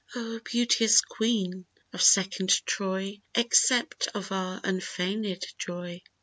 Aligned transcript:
O 0.15 0.39
beauteous 0.39 0.99
Queen 1.01 1.67
of 1.93 2.01
second 2.01 2.49
Troy, 2.65 3.21
Accept 3.35 4.07
of 4.15 4.31
our 4.31 4.59
unfeignèd 4.61 5.43
joy! 5.59 6.01